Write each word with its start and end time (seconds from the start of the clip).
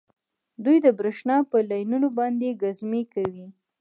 دوی 0.63 0.77
د 0.85 0.87
بریښنا 0.99 1.37
په 1.49 1.57
لینونو 1.69 2.07
باندې 2.17 2.57
ګزمې 2.61 3.03
کوي 3.13 3.47